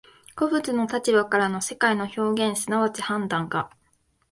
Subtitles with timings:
[0.35, 3.69] 個物の立場からの世界の表現即ち判断が、